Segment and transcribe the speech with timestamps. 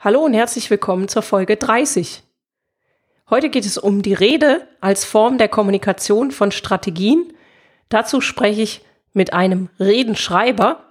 [0.00, 2.22] Hallo und herzlich willkommen zur Folge 30.
[3.30, 7.32] Heute geht es um die Rede als Form der Kommunikation von Strategien.
[7.88, 10.84] Dazu spreche ich mit einem Redenschreiber.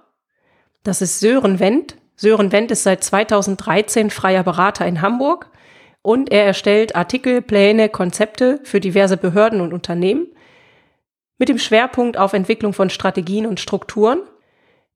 [0.82, 1.96] Das ist Sören Wendt.
[2.16, 5.48] Sören Wendt ist seit 2013 freier Berater in Hamburg
[6.02, 10.26] und er erstellt Artikel, Pläne, Konzepte für diverse Behörden und Unternehmen
[11.38, 14.20] mit dem Schwerpunkt auf Entwicklung von Strategien und Strukturen.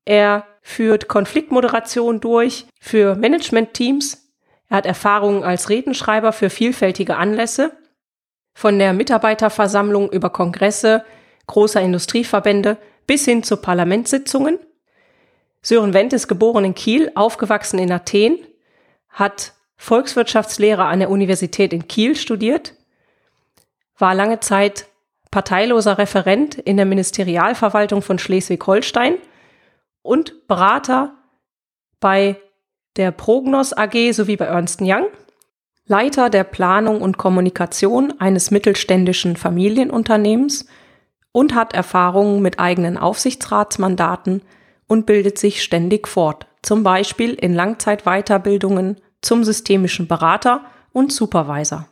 [0.05, 4.31] Er führt Konfliktmoderation durch für Managementteams.
[4.69, 7.73] Er hat Erfahrungen als Redenschreiber für vielfältige Anlässe,
[8.55, 11.03] von der Mitarbeiterversammlung über Kongresse
[11.47, 14.57] großer Industrieverbände bis hin zu Parlamentssitzungen.
[15.61, 18.37] Sören Wendt ist geboren in Kiel, aufgewachsen in Athen,
[19.09, 22.75] hat Volkswirtschaftslehre an der Universität in Kiel studiert,
[23.97, 24.87] war lange Zeit
[25.31, 29.15] parteiloser Referent in der Ministerialverwaltung von Schleswig-Holstein
[30.03, 31.15] und Berater
[31.99, 32.39] bei
[32.95, 35.07] der Prognos AG sowie bei Ernst Young,
[35.85, 40.67] Leiter der Planung und Kommunikation eines mittelständischen Familienunternehmens
[41.31, 44.43] und hat Erfahrungen mit eigenen Aufsichtsratsmandaten
[44.87, 51.87] und bildet sich ständig fort, zum Beispiel in Langzeitweiterbildungen zum systemischen Berater und Supervisor.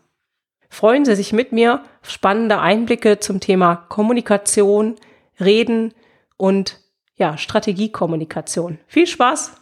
[0.70, 4.96] Freuen Sie sich mit mir auf spannende Einblicke zum Thema Kommunikation,
[5.40, 5.94] Reden
[6.38, 6.81] und
[7.22, 8.80] ja, Strategiekommunikation.
[8.88, 9.54] Viel Spaß!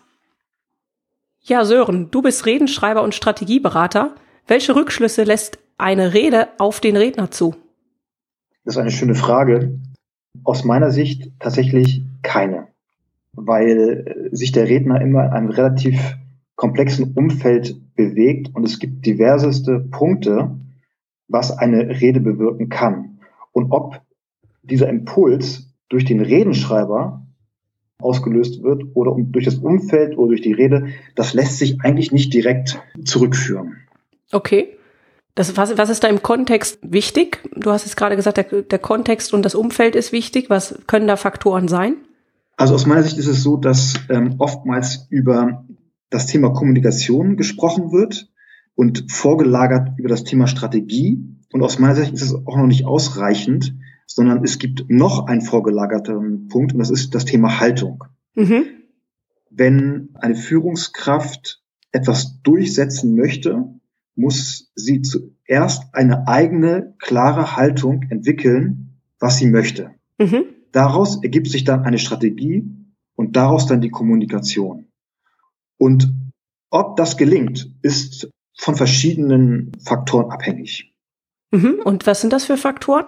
[1.41, 4.15] Ja, Sören, du bist Redenschreiber und Strategieberater.
[4.47, 7.55] Welche Rückschlüsse lässt eine Rede auf den Redner zu?
[8.63, 9.77] Das ist eine schöne Frage.
[10.45, 12.69] Aus meiner Sicht tatsächlich keine,
[13.33, 16.17] weil sich der Redner immer in einem relativ
[16.55, 20.57] komplexen Umfeld bewegt und es gibt diverseste Punkte,
[21.27, 23.19] was eine Rede bewirken kann.
[23.51, 24.01] Und ob
[24.63, 27.25] dieser Impuls durch den Redenschreiber
[27.99, 32.33] ausgelöst wird oder durch das Umfeld oder durch die Rede, das lässt sich eigentlich nicht
[32.33, 33.77] direkt zurückführen.
[34.31, 34.75] Okay.
[35.35, 37.39] Das, was, was ist da im Kontext wichtig?
[37.55, 40.49] Du hast jetzt gerade gesagt, der, der Kontext und das Umfeld ist wichtig.
[40.49, 41.95] Was können da Faktoren sein?
[42.57, 45.65] Also aus meiner Sicht ist es so, dass ähm, oftmals über
[46.09, 48.29] das Thema Kommunikation gesprochen wird
[48.75, 51.23] und vorgelagert über das Thema Strategie.
[51.53, 53.75] Und aus meiner Sicht ist es auch noch nicht ausreichend,
[54.11, 58.03] sondern es gibt noch einen vorgelagerten Punkt und das ist das Thema Haltung.
[58.33, 58.65] Mhm.
[59.51, 61.61] Wenn eine Führungskraft
[61.91, 63.75] etwas durchsetzen möchte,
[64.15, 69.91] muss sie zuerst eine eigene, klare Haltung entwickeln, was sie möchte.
[70.17, 70.45] Mhm.
[70.71, 72.67] Daraus ergibt sich dann eine Strategie
[73.15, 74.87] und daraus dann die Kommunikation.
[75.77, 76.11] Und
[76.71, 80.93] ob das gelingt, ist von verschiedenen Faktoren abhängig.
[81.51, 81.79] Mhm.
[81.83, 83.05] Und was sind das für Faktoren?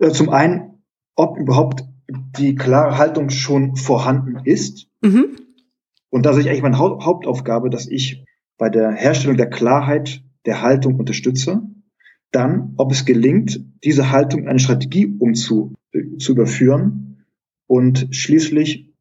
[0.00, 0.82] Äh, zum einen,
[1.14, 1.84] ob überhaupt
[2.38, 4.88] die klare Haltung schon vorhanden ist.
[5.02, 5.36] Mhm.
[6.10, 8.24] Und da sehe ich eigentlich meine Hauptaufgabe, dass ich
[8.58, 11.62] bei der Herstellung der Klarheit der Haltung unterstütze.
[12.32, 17.24] Dann, ob es gelingt, diese Haltung in eine Strategie umzu, äh, zu überführen.
[17.66, 18.92] Und schließlich,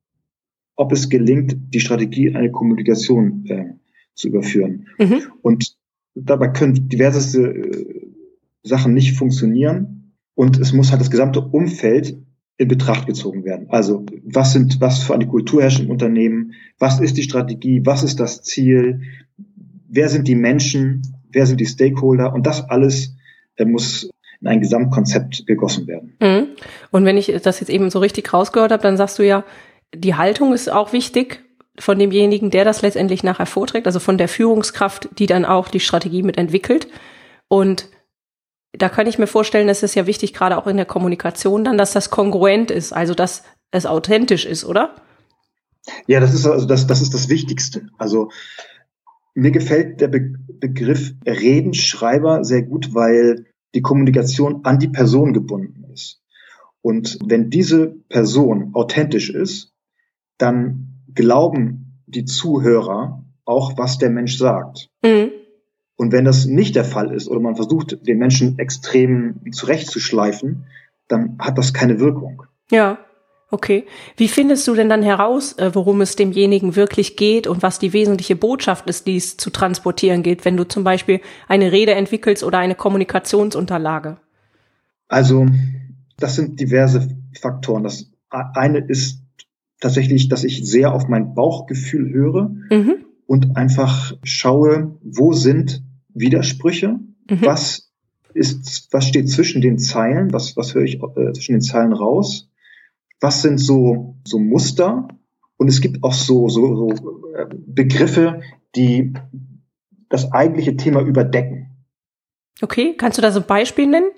[0.76, 3.74] ob es gelingt, die Strategie in eine Kommunikation äh,
[4.14, 4.88] zu überführen.
[5.00, 5.22] Mhm.
[5.42, 5.76] Und
[6.14, 8.08] dabei können diverseste äh,
[8.64, 9.99] Sachen nicht funktionieren.
[10.40, 12.16] Und es muss halt das gesamte Umfeld
[12.56, 13.68] in Betracht gezogen werden.
[13.72, 16.54] Also was sind, was für eine Kultur herrscht im Unternehmen?
[16.78, 17.82] Was ist die Strategie?
[17.84, 19.02] Was ist das Ziel?
[19.90, 21.02] Wer sind die Menschen?
[21.30, 22.32] Wer sind die Stakeholder?
[22.32, 23.18] Und das alles
[23.58, 26.16] äh, muss in ein Gesamtkonzept gegossen werden.
[26.22, 26.48] Mhm.
[26.90, 29.44] Und wenn ich das jetzt eben so richtig rausgehört habe, dann sagst du ja,
[29.94, 31.44] die Haltung ist auch wichtig
[31.78, 35.82] von demjenigen, der das letztendlich nachher vorträgt, also von der Führungskraft, die dann auch die
[35.82, 36.88] Strategie mitentwickelt.
[37.50, 37.90] Und
[38.74, 41.78] da kann ich mir vorstellen, dass es ja wichtig, gerade auch in der Kommunikation dann,
[41.78, 44.96] dass das kongruent ist, also dass es authentisch ist, oder?
[46.08, 47.88] Ja, das ist also das, das ist das Wichtigste.
[47.98, 48.30] Also
[49.34, 55.86] mir gefällt der Be Begriff Redenschreiber sehr gut, weil die Kommunikation an die Person gebunden
[55.94, 56.22] ist.
[56.82, 59.74] Und wenn diese Person authentisch ist,
[60.38, 64.90] dann glauben die Zuhörer auch, was der Mensch sagt.
[65.02, 65.32] Mhm.
[65.99, 70.63] Und wenn das nicht der Fall ist oder man versucht, den Menschen extrem zurechtzuschleifen,
[71.09, 72.43] dann hat das keine Wirkung.
[72.72, 72.99] Ja.
[73.51, 73.85] Okay.
[74.16, 77.91] Wie findest du denn dann heraus, äh, worum es demjenigen wirklich geht und was die
[77.91, 81.19] wesentliche Botschaft ist, die es zu transportieren geht, wenn du zum Beispiel
[81.49, 84.19] eine Rede entwickelst oder eine Kommunikationsunterlage?
[85.09, 85.47] Also,
[86.16, 87.09] das sind diverse
[87.41, 87.84] Faktoren.
[87.84, 89.22] Das eine ist
[89.81, 93.03] tatsächlich, dass ich sehr auf mein Bauchgefühl höre mhm.
[93.25, 95.84] und einfach schaue, wo sind
[96.20, 97.00] Widersprüche,
[97.30, 97.42] mhm.
[97.42, 97.92] was
[98.34, 102.50] ist, was steht zwischen den Zeilen, was, was höre ich äh, zwischen den Zeilen raus
[103.20, 105.08] was sind so, so Muster
[105.58, 108.42] und es gibt auch so, so, so äh, Begriffe,
[108.76, 109.14] die
[110.10, 111.86] das eigentliche Thema überdecken.
[112.62, 114.12] Okay, kannst du da so ein Beispiel nennen?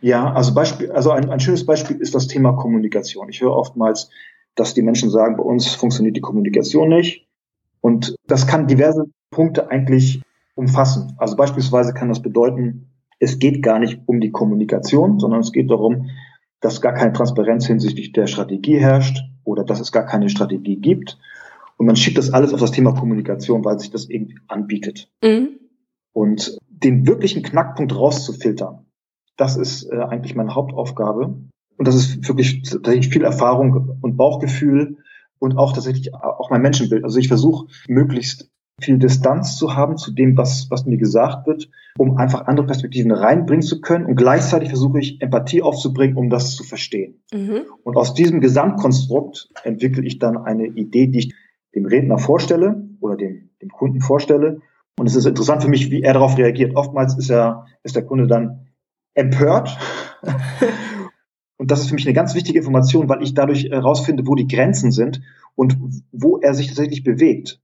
[0.00, 3.28] Ja, also Beispiel, also ein, ein schönes Beispiel ist das Thema Kommunikation.
[3.28, 4.10] Ich höre oftmals,
[4.54, 7.28] dass die Menschen sagen, bei uns funktioniert die Kommunikation nicht.
[7.80, 10.22] Und das kann diverse Punkte eigentlich
[10.54, 11.14] umfassen.
[11.18, 15.70] Also beispielsweise kann das bedeuten, es geht gar nicht um die Kommunikation, sondern es geht
[15.70, 16.10] darum,
[16.60, 21.18] dass gar keine Transparenz hinsichtlich der Strategie herrscht oder dass es gar keine Strategie gibt.
[21.76, 25.10] Und man schiebt das alles auf das Thema Kommunikation, weil sich das irgendwie anbietet.
[25.22, 25.58] Mhm.
[26.12, 28.86] Und den wirklichen Knackpunkt rauszufiltern,
[29.36, 31.34] das ist äh, eigentlich meine Hauptaufgabe.
[31.76, 34.98] Und das ist wirklich tatsächlich viel Erfahrung und Bauchgefühl
[35.38, 37.02] und auch tatsächlich auch mein Menschenbild.
[37.02, 38.51] Also ich versuche möglichst
[38.82, 43.12] viel Distanz zu haben zu dem, was, was mir gesagt wird, um einfach andere Perspektiven
[43.12, 44.06] reinbringen zu können.
[44.06, 47.22] Und gleichzeitig versuche ich Empathie aufzubringen, um das zu verstehen.
[47.32, 47.62] Mhm.
[47.84, 51.34] Und aus diesem Gesamtkonstrukt entwickle ich dann eine Idee, die ich
[51.74, 54.60] dem Redner vorstelle oder dem, dem Kunden vorstelle.
[54.98, 56.76] Und es ist interessant für mich, wie er darauf reagiert.
[56.76, 58.68] Oftmals ist er, ist der Kunde dann
[59.14, 59.78] empört.
[61.62, 64.48] Und das ist für mich eine ganz wichtige Information, weil ich dadurch herausfinde, wo die
[64.48, 65.22] Grenzen sind
[65.54, 65.78] und
[66.10, 67.60] wo er sich tatsächlich bewegt.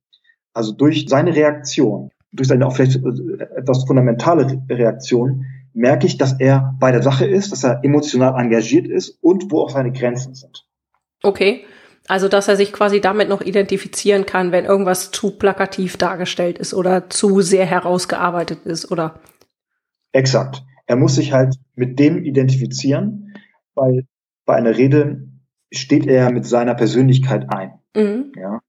[0.53, 6.39] Also durch seine Reaktion, durch seine auch vielleicht äh, etwas fundamentale Reaktion, merke ich, dass
[6.41, 10.35] er bei der Sache ist, dass er emotional engagiert ist und wo auch seine Grenzen
[10.35, 10.67] sind.
[11.23, 11.65] Okay.
[12.09, 16.73] Also, dass er sich quasi damit noch identifizieren kann, wenn irgendwas zu plakativ dargestellt ist
[16.73, 19.21] oder zu sehr herausgearbeitet ist, oder?
[20.13, 20.65] Exakt.
[20.87, 23.35] Er muss sich halt mit dem identifizieren,
[23.75, 24.07] weil
[24.47, 25.29] bei einer Rede
[25.71, 27.79] steht er mit seiner Persönlichkeit ein.
[27.95, 28.33] Mhm.
[28.37, 28.61] Ja.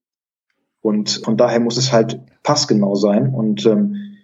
[0.82, 3.34] Und von daher muss es halt passgenau sein.
[3.34, 4.16] Und ähm,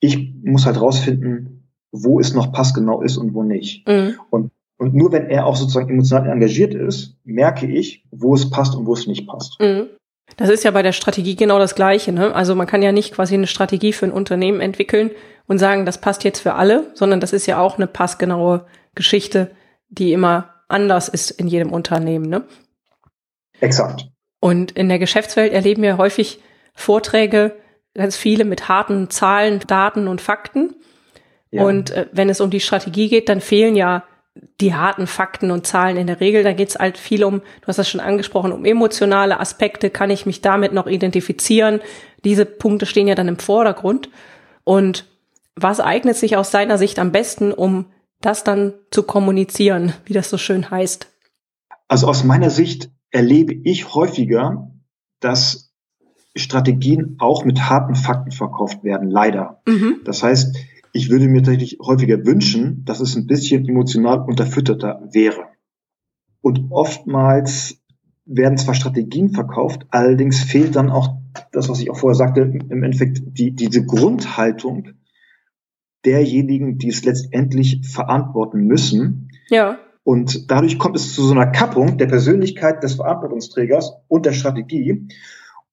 [0.00, 3.86] ich muss halt rausfinden, wo es noch passgenau ist und wo nicht.
[3.86, 4.18] Mhm.
[4.30, 8.74] Und, und nur wenn er auch sozusagen emotional engagiert ist, merke ich, wo es passt
[8.74, 9.60] und wo es nicht passt.
[9.60, 9.88] Mhm.
[10.36, 12.12] Das ist ja bei der Strategie genau das Gleiche.
[12.12, 12.34] Ne?
[12.34, 15.10] Also man kann ja nicht quasi eine Strategie für ein Unternehmen entwickeln
[15.46, 18.64] und sagen, das passt jetzt für alle, sondern das ist ja auch eine passgenaue
[18.94, 19.50] Geschichte,
[19.88, 22.28] die immer anders ist in jedem Unternehmen.
[22.28, 22.44] Ne?
[23.60, 24.11] Exakt.
[24.42, 26.40] Und in der Geschäftswelt erleben wir häufig
[26.74, 27.54] Vorträge,
[27.94, 30.74] ganz viele mit harten Zahlen, Daten und Fakten.
[31.52, 31.62] Ja.
[31.62, 34.02] Und äh, wenn es um die Strategie geht, dann fehlen ja
[34.60, 36.42] die harten Fakten und Zahlen in der Regel.
[36.42, 39.90] Da geht es halt viel um, du hast das schon angesprochen, um emotionale Aspekte.
[39.90, 41.80] Kann ich mich damit noch identifizieren?
[42.24, 44.10] Diese Punkte stehen ja dann im Vordergrund.
[44.64, 45.06] Und
[45.54, 50.30] was eignet sich aus deiner Sicht am besten, um das dann zu kommunizieren, wie das
[50.30, 51.06] so schön heißt?
[51.86, 54.72] Also aus meiner Sicht erlebe ich häufiger,
[55.20, 55.72] dass
[56.34, 59.62] Strategien auch mit harten Fakten verkauft werden, leider.
[59.66, 60.00] Mhm.
[60.04, 60.56] Das heißt,
[60.92, 65.46] ich würde mir tatsächlich häufiger wünschen, dass es ein bisschen emotional unterfütterter wäre.
[66.40, 67.82] Und oftmals
[68.24, 71.16] werden zwar Strategien verkauft, allerdings fehlt dann auch
[71.52, 74.88] das, was ich auch vorher sagte, im Endeffekt die, diese Grundhaltung
[76.04, 79.28] derjenigen, die es letztendlich verantworten müssen.
[79.48, 79.78] Ja.
[80.04, 85.06] Und dadurch kommt es zu so einer Kappung der Persönlichkeit des Verantwortungsträgers und der Strategie.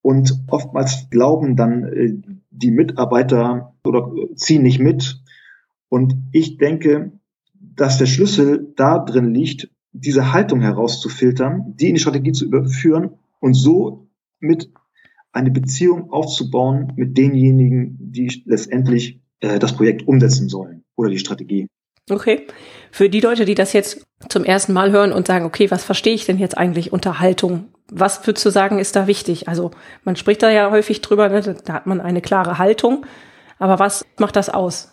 [0.02, 2.14] Und oftmals glauben dann äh,
[2.52, 5.22] die Mitarbeiter oder ziehen nicht mit.
[5.90, 7.12] Und ich denke,
[7.54, 13.12] dass der Schlüssel da drin liegt, diese Haltung herauszufiltern, die in die Strategie zu überführen
[13.40, 14.08] und so
[14.40, 14.72] mit
[15.32, 21.68] eine Beziehung aufzubauen mit denjenigen, die letztendlich äh, das Projekt umsetzen sollen oder die Strategie.
[22.10, 22.48] Okay.
[22.92, 26.14] Für die Leute, die das jetzt zum ersten Mal hören und sagen, okay, was verstehe
[26.14, 27.70] ich denn jetzt eigentlich unter Haltung?
[27.92, 29.48] Was würdest du sagen, ist da wichtig?
[29.48, 29.72] Also
[30.04, 31.56] man spricht da ja häufig drüber, ne?
[31.64, 33.06] da hat man eine klare Haltung.
[33.58, 34.92] Aber was macht das aus?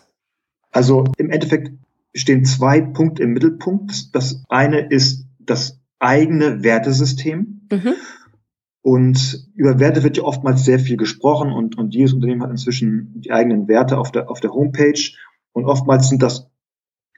[0.71, 1.71] Also im Endeffekt
[2.13, 4.15] stehen zwei Punkte im Mittelpunkt.
[4.15, 7.67] Das eine ist das eigene Wertesystem.
[7.71, 7.93] Mhm.
[8.81, 13.19] Und über Werte wird ja oftmals sehr viel gesprochen und, und jedes Unternehmen hat inzwischen
[13.21, 15.11] die eigenen Werte auf der, auf der Homepage.
[15.51, 16.49] Und oftmals sind das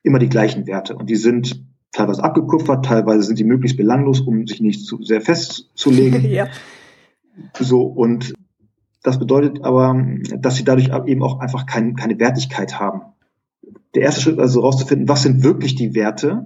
[0.04, 0.96] immer die gleichen Werte.
[0.96, 5.22] Und die sind teilweise abgekupfert, teilweise sind die möglichst belanglos, um sich nicht zu sehr
[5.22, 6.26] festzulegen.
[6.30, 6.48] ja.
[7.60, 8.34] So, und
[9.04, 10.06] das bedeutet aber,
[10.38, 13.02] dass sie dadurch eben auch einfach kein, keine Wertigkeit haben.
[13.96, 16.46] Der erste Schritt also herauszufinden, was sind wirklich die Werte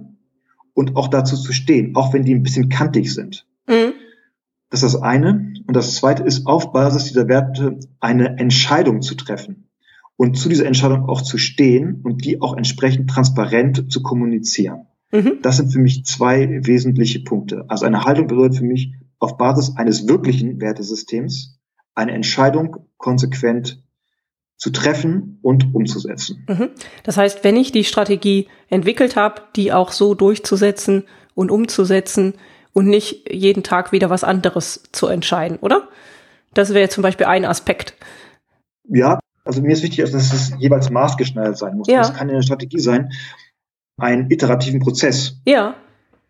[0.72, 3.46] und auch dazu zu stehen, auch wenn die ein bisschen kantig sind.
[3.66, 3.92] Mhm.
[4.70, 5.52] Das ist das eine.
[5.66, 9.63] Und das zweite ist, auf Basis dieser Werte eine Entscheidung zu treffen
[10.16, 14.86] und zu dieser Entscheidung auch zu stehen und die auch entsprechend transparent zu kommunizieren.
[15.12, 15.38] Mhm.
[15.42, 17.64] Das sind für mich zwei wesentliche Punkte.
[17.68, 21.58] Also eine Haltung bedeutet für mich, auf Basis eines wirklichen Wertesystems
[21.94, 23.82] eine Entscheidung konsequent
[24.56, 26.44] zu treffen und umzusetzen.
[26.48, 26.70] Mhm.
[27.04, 31.04] Das heißt, wenn ich die Strategie entwickelt habe, die auch so durchzusetzen
[31.34, 32.34] und umzusetzen
[32.72, 35.88] und nicht jeden Tag wieder was anderes zu entscheiden, oder?
[36.54, 37.94] Das wäre zum Beispiel ein Aspekt.
[38.84, 41.88] Ja, also mir ist wichtig, dass es jeweils maßgeschneidert sein muss.
[41.88, 41.98] Ja.
[41.98, 43.12] Das kann eine Strategie sein,
[43.98, 45.40] einen iterativen Prozess.
[45.46, 45.76] Ja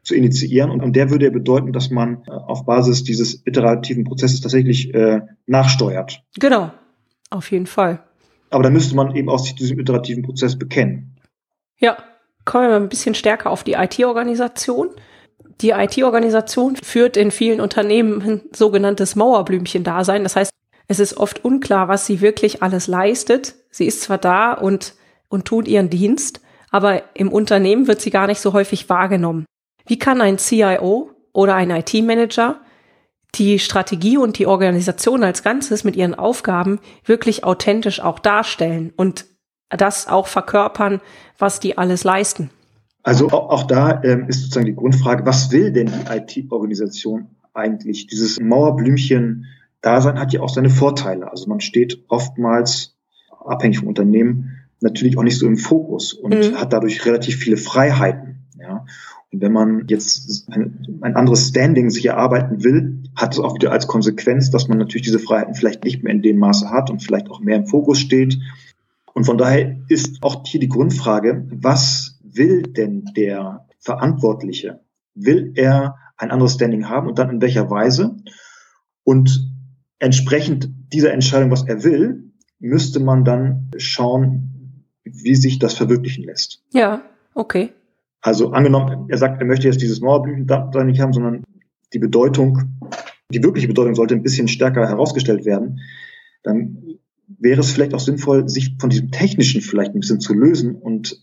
[0.05, 0.71] zu initiieren.
[0.71, 5.23] Und, und der würde bedeuten, dass man äh, auf Basis dieses iterativen Prozesses tatsächlich äh,
[5.47, 6.23] nachsteuert.
[6.39, 6.71] Genau,
[7.31, 8.03] auf jeden Fall.
[8.51, 11.17] Aber da müsste man eben auch sich diesem iterativen Prozess bekennen.
[11.79, 11.97] Ja,
[12.45, 14.91] kommen wir mal ein bisschen stärker auf die IT-Organisation.
[15.61, 20.23] Die IT-Organisation führt in vielen Unternehmen ein sogenanntes Mauerblümchen-Dasein.
[20.23, 20.53] Das heißt,
[20.89, 23.55] es ist oft unklar, was sie wirklich alles leistet.
[23.71, 24.95] Sie ist zwar da und,
[25.29, 29.47] und tut ihren Dienst, aber im Unternehmen wird sie gar nicht so häufig wahrgenommen.
[29.87, 32.61] Wie kann ein CIO oder ein IT-Manager
[33.35, 39.27] die Strategie und die Organisation als Ganzes mit ihren Aufgaben wirklich authentisch auch darstellen und
[39.71, 41.01] das auch verkörpern,
[41.39, 42.51] was die alles leisten?
[43.03, 48.07] Also auch, da ähm, ist sozusagen die Grundfrage, was will denn die IT-Organisation eigentlich?
[48.07, 48.41] Dieses
[49.85, 51.31] Mauerblümchen-Dasein hat ja auch seine Vorteile.
[51.31, 52.97] Also man steht oftmals,
[53.45, 56.57] abhängig vom Unternehmen, natürlich auch nicht so im Fokus und mhm.
[56.57, 58.47] hat dadurch relativ viele Freiheiten.
[58.59, 58.85] Ja.
[59.33, 63.73] Und wenn man jetzt ein, ein anderes Standing sich erarbeiten will, hat es auch wieder
[63.73, 67.03] als Konsequenz, dass man natürlich diese Freiheiten vielleicht nicht mehr in dem Maße hat und
[67.03, 68.39] vielleicht auch mehr im Fokus steht.
[69.13, 74.81] Und von daher ist auch hier die Grundfrage, was will denn der Verantwortliche?
[75.15, 78.17] Will er ein anderes Standing haben und dann in welcher Weise?
[79.05, 79.54] Und
[79.99, 86.63] entsprechend dieser Entscheidung, was er will, müsste man dann schauen, wie sich das verwirklichen lässt.
[86.73, 87.03] Ja,
[87.35, 87.73] okay.
[88.21, 91.45] Also angenommen, er sagt, er möchte jetzt dieses Mauerblüten da nicht haben, sondern
[91.93, 92.59] die Bedeutung,
[93.31, 95.81] die wirkliche Bedeutung sollte ein bisschen stärker herausgestellt werden,
[96.43, 100.75] dann wäre es vielleicht auch sinnvoll, sich von diesem Technischen vielleicht ein bisschen zu lösen
[100.75, 101.21] und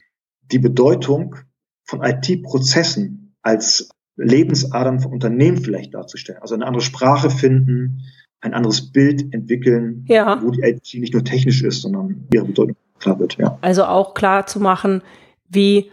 [0.52, 1.36] die Bedeutung
[1.84, 6.42] von IT-Prozessen als Lebensadern von Unternehmen vielleicht darzustellen.
[6.42, 8.04] Also eine andere Sprache finden,
[8.42, 10.42] ein anderes Bild entwickeln, ja.
[10.42, 13.38] wo die IT nicht nur technisch ist, sondern ihre Bedeutung klar wird.
[13.38, 13.58] Ja.
[13.62, 15.02] Also auch klar zu machen,
[15.50, 15.92] wie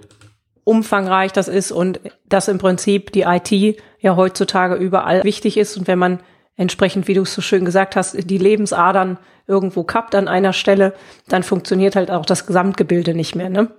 [0.64, 5.76] umfangreich das ist und dass im Prinzip die IT ja heutzutage überall wichtig ist.
[5.76, 6.21] Und wenn man
[6.57, 10.95] entsprechend, wie du es so schön gesagt hast, die Lebensadern irgendwo kappt an einer Stelle,
[11.28, 13.49] dann funktioniert halt auch das Gesamtgebilde nicht mehr.
[13.49, 13.71] Ne?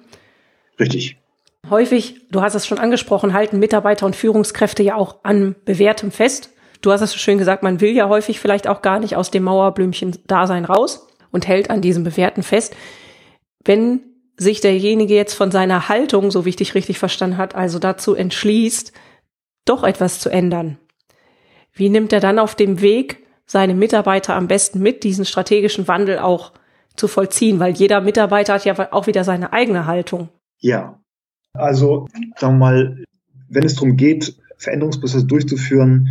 [0.79, 1.17] Richtig.
[1.69, 6.51] Häufig, du hast es schon angesprochen, halten Mitarbeiter und Führungskräfte ja auch an bewährtem fest.
[6.81, 9.31] Du hast es so schön gesagt, man will ja häufig vielleicht auch gar nicht aus
[9.31, 12.75] dem Mauerblümchen-Dasein raus und hält an diesem Bewährten fest.
[13.63, 14.01] Wenn
[14.37, 18.15] sich derjenige jetzt von seiner Haltung, so wie ich dich richtig verstanden hat, also dazu
[18.15, 18.93] entschließt,
[19.65, 20.77] doch etwas zu ändern.
[21.73, 26.19] Wie nimmt er dann auf dem Weg seine Mitarbeiter am besten mit, diesen strategischen Wandel
[26.19, 26.53] auch
[26.95, 27.59] zu vollziehen?
[27.59, 30.29] Weil jeder Mitarbeiter hat ja auch wieder seine eigene Haltung.
[30.59, 30.99] Ja,
[31.53, 32.07] also
[32.37, 33.03] sagen wir mal,
[33.49, 36.09] wenn es darum geht, Veränderungsprozesse durchzuführen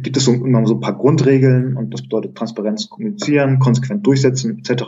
[0.00, 4.58] gibt es so, immer so ein paar Grundregeln und das bedeutet Transparenz kommunizieren, konsequent durchsetzen
[4.58, 4.84] etc.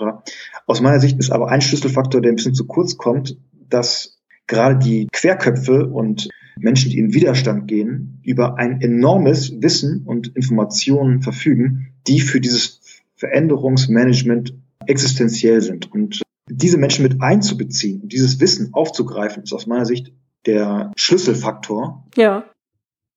[0.67, 3.37] Aus meiner Sicht ist aber ein Schlüsselfaktor, der ein bisschen zu kurz kommt,
[3.69, 10.29] dass gerade die Querköpfe und Menschen, die in Widerstand gehen, über ein enormes Wissen und
[10.37, 12.81] Informationen verfügen, die für dieses
[13.15, 14.55] Veränderungsmanagement
[14.87, 15.93] existenziell sind.
[15.93, 20.12] Und diese Menschen mit einzubeziehen und dieses Wissen aufzugreifen, ist aus meiner Sicht
[20.47, 22.45] der Schlüsselfaktor, ja.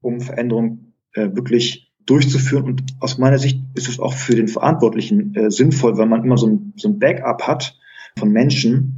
[0.01, 2.65] um Veränderung äh, wirklich durchzuführen.
[2.65, 6.37] Und aus meiner Sicht ist es auch für den Verantwortlichen äh, sinnvoll, weil man immer
[6.37, 7.77] so ein, so ein Backup hat
[8.17, 8.97] von Menschen,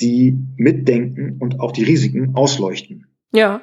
[0.00, 3.06] die mitdenken und auch die Risiken ausleuchten.
[3.32, 3.60] Ja,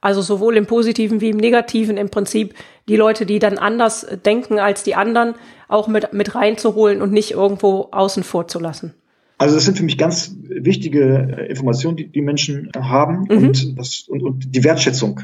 [0.00, 2.54] also sowohl im Positiven wie im Negativen im Prinzip
[2.88, 5.34] die Leute, die dann anders denken als die anderen,
[5.66, 8.94] auch mit, mit reinzuholen und nicht irgendwo außen vor zu lassen.
[9.38, 13.48] Also das sind für mich ganz wichtige äh, Informationen, die die Menschen haben mhm.
[13.48, 15.20] und, das, und, und die Wertschätzung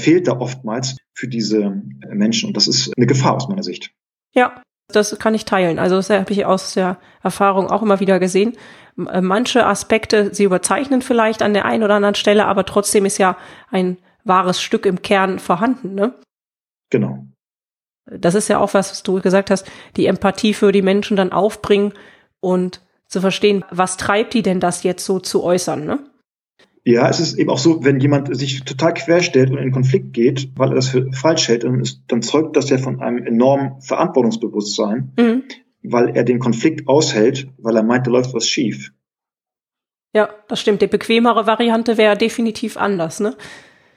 [0.00, 2.48] fehlt da oftmals für diese Menschen.
[2.48, 3.92] Und das ist eine Gefahr aus meiner Sicht.
[4.32, 5.78] Ja, das kann ich teilen.
[5.78, 8.56] Also das habe ich aus der Erfahrung auch immer wieder gesehen.
[9.08, 13.18] Äh, manche Aspekte, sie überzeichnen vielleicht an der einen oder anderen Stelle, aber trotzdem ist
[13.18, 13.36] ja
[13.70, 16.14] ein wahres Stück im Kern vorhanden, ne?
[16.90, 17.24] Genau.
[18.06, 21.32] Das ist ja auch was, was du gesagt hast, die Empathie für die Menschen dann
[21.32, 21.92] aufbringen
[22.40, 26.09] und zu verstehen, was treibt die denn das jetzt so zu äußern, ne?
[26.84, 30.50] Ja, es ist eben auch so, wenn jemand sich total querstellt und in Konflikt geht,
[30.56, 33.80] weil er das für falsch hält, dann, ist, dann zeugt das ja von einem enormen
[33.80, 35.42] Verantwortungsbewusstsein, mhm.
[35.82, 38.92] weil er den Konflikt aushält, weil er meint, da läuft was schief.
[40.14, 40.82] Ja, das stimmt.
[40.82, 43.36] Die bequemere Variante wäre definitiv anders, ne?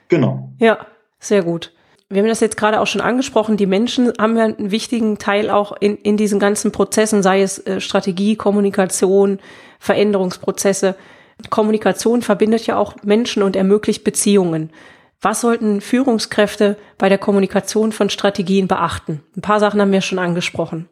[0.08, 0.52] Genau.
[0.58, 0.86] Ja,
[1.18, 1.72] sehr gut.
[2.10, 3.56] Wir haben das jetzt gerade auch schon angesprochen.
[3.56, 7.58] Die Menschen haben ja einen wichtigen Teil auch in, in diesen ganzen Prozessen, sei es
[7.66, 9.40] äh, Strategie, Kommunikation,
[9.80, 10.96] Veränderungsprozesse.
[11.50, 14.70] Kommunikation verbindet ja auch Menschen und ermöglicht Beziehungen.
[15.20, 19.20] Was sollten Führungskräfte bei der Kommunikation von Strategien beachten?
[19.36, 20.86] Ein paar Sachen haben wir schon angesprochen.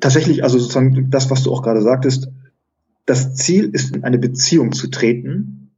[0.00, 2.28] Tatsächlich, also sozusagen das, was du auch gerade sagtest,
[3.06, 5.70] das Ziel ist, in eine Beziehung zu treten.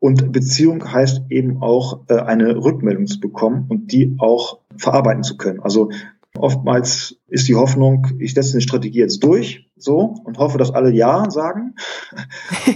[0.00, 5.36] Und Beziehung heißt eben auch, äh, eine Rückmeldung zu bekommen und die auch verarbeiten zu
[5.36, 5.60] können.
[5.60, 5.90] Also
[6.38, 10.90] oftmals ist die Hoffnung, ich setze eine Strategie jetzt durch, so, und hoffe, dass alle
[10.90, 11.74] Ja sagen.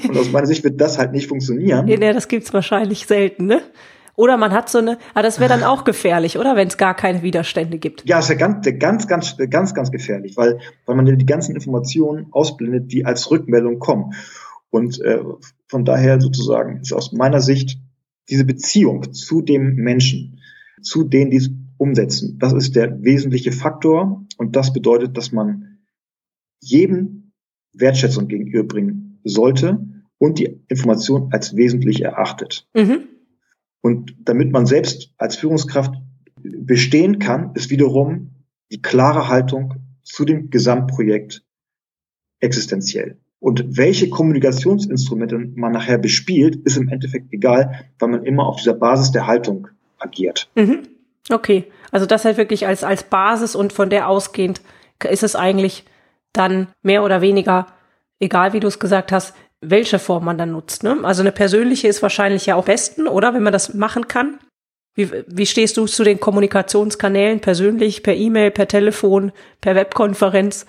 [0.08, 1.88] Und aus meiner Sicht wird das halt nicht funktionieren.
[1.88, 3.62] Ja, das gibt's wahrscheinlich selten, ne?
[4.18, 6.56] Oder man hat so eine, aber ah, das wäre dann auch gefährlich, oder?
[6.56, 8.02] Wenn es gar keine Widerstände gibt.
[8.04, 12.26] Ja, ist ja ganz, ganz, ganz, ganz, ganz gefährlich, weil, weil man die ganzen Informationen
[12.32, 14.14] ausblendet, die als Rückmeldung kommen.
[14.70, 15.20] Und äh,
[15.68, 17.78] von daher sozusagen ist aus meiner Sicht
[18.28, 20.40] diese Beziehung zu dem Menschen,
[20.82, 21.48] zu denen, die
[21.78, 24.26] umsetzen, das ist der wesentliche Faktor.
[24.36, 25.78] Und das bedeutet, dass man
[26.60, 27.32] jedem
[27.72, 29.78] Wertschätzung gegenüberbringen sollte
[30.18, 32.68] und die Information als wesentlich erachtet.
[32.74, 33.04] Mhm.
[33.80, 35.94] Und damit man selbst als Führungskraft
[36.42, 38.30] bestehen kann, ist wiederum
[38.70, 41.44] die klare Haltung zu dem Gesamtprojekt
[42.40, 43.18] existenziell.
[43.40, 48.74] Und welche Kommunikationsinstrumente man nachher bespielt, ist im Endeffekt egal, weil man immer auf dieser
[48.74, 49.68] Basis der Haltung
[49.98, 50.50] agiert.
[50.56, 50.88] Mhm.
[51.30, 54.60] Okay, also das halt wirklich als, als Basis und von der ausgehend
[55.08, 55.84] ist es eigentlich
[56.32, 57.66] dann mehr oder weniger,
[58.20, 60.82] egal wie du es gesagt hast, welche Form man dann nutzt.
[60.82, 60.98] Ne?
[61.02, 63.34] Also eine persönliche ist wahrscheinlich ja auch besten, oder?
[63.34, 64.38] Wenn man das machen kann.
[64.94, 70.66] Wie, wie stehst du zu den Kommunikationskanälen persönlich, per E-Mail, per Telefon, per Webkonferenz?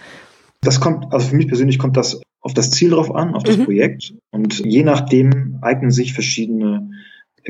[0.62, 3.58] Das kommt, also für mich persönlich kommt das auf das Ziel drauf an, auf das
[3.58, 3.66] mhm.
[3.66, 4.14] Projekt.
[4.32, 6.92] Und je nachdem eignen sich verschiedene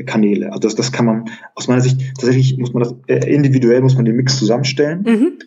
[0.04, 0.48] Kanäle.
[0.48, 3.96] Also das, das kann man aus meiner Sicht tatsächlich muss man das äh, individuell muss
[3.96, 5.02] man den Mix zusammenstellen.
[5.02, 5.38] Mhm.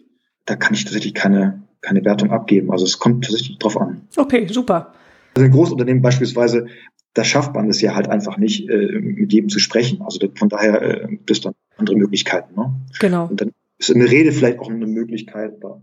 [0.45, 2.71] Da kann ich tatsächlich keine keine Wertung abgeben.
[2.71, 4.07] Also es kommt tatsächlich drauf an.
[4.15, 4.93] Okay, super.
[5.35, 6.67] Also ein Großunternehmen beispielsweise,
[7.13, 10.01] da schafft man es ja halt einfach nicht, äh, mit jedem zu sprechen.
[10.01, 12.55] Also von daher äh, gibt es dann andere Möglichkeiten.
[12.55, 12.73] Ne?
[12.99, 13.27] Genau.
[13.27, 15.53] Und dann ist eine Rede vielleicht auch eine Möglichkeit.
[15.61, 15.81] Aber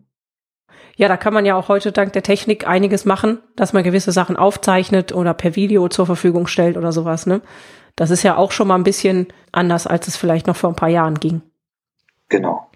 [0.97, 4.13] ja, da kann man ja auch heute dank der Technik einiges machen, dass man gewisse
[4.13, 7.27] Sachen aufzeichnet oder per Video zur Verfügung stellt oder sowas.
[7.27, 7.41] Ne?
[7.97, 10.77] Das ist ja auch schon mal ein bisschen anders, als es vielleicht noch vor ein
[10.77, 11.43] paar Jahren ging.
[12.29, 12.71] Genau.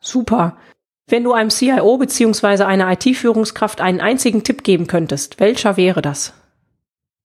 [0.00, 0.56] Super.
[1.06, 2.62] Wenn du einem CIO bzw.
[2.62, 6.32] einer IT-Führungskraft einen einzigen Tipp geben könntest, welcher wäre das?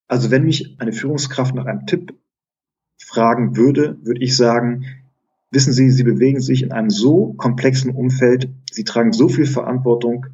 [0.07, 2.15] Also wenn mich eine Führungskraft nach einem Tipp
[2.97, 4.85] fragen würde, würde ich sagen,
[5.51, 10.27] wissen Sie, Sie bewegen sich in einem so komplexen Umfeld, Sie tragen so viel Verantwortung,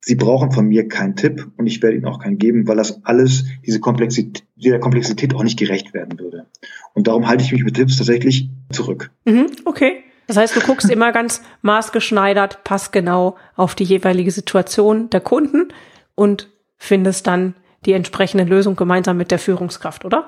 [0.00, 3.04] Sie brauchen von mir keinen Tipp und ich werde Ihnen auch keinen geben, weil das
[3.04, 6.46] alles diese Komplexität, dieser Komplexität auch nicht gerecht werden würde.
[6.94, 9.10] Und darum halte ich mich mit Tipps tatsächlich zurück.
[9.24, 10.04] Mhm, okay.
[10.26, 15.68] Das heißt, du guckst immer ganz maßgeschneidert, passgenau auf die jeweilige Situation der Kunden
[16.14, 17.54] und findest dann
[17.86, 20.26] die entsprechende Lösung gemeinsam mit der Führungskraft, oder?